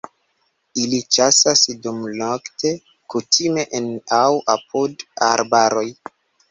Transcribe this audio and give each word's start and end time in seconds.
Ili 0.83 1.01
ĉasas 1.17 1.61
dumnokte, 1.83 2.73
kutime 3.15 3.69
en 3.83 3.93
aŭ 4.23 4.27
apud 4.59 5.09
arbaroj. 5.33 5.91